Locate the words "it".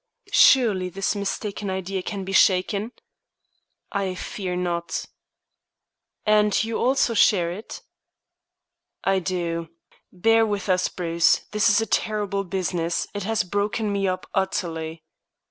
7.51-7.83, 13.13-13.25